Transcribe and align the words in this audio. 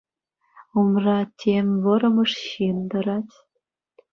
Умра 0.81 1.17
тем 1.43 1.67
вӑрӑмӑш 1.83 2.33
ҫын 2.49 2.77
тӑрать. 2.95 3.35